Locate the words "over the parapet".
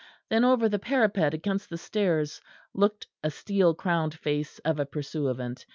0.43-1.35